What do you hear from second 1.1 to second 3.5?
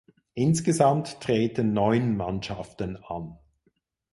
treten neun Mannschaften an.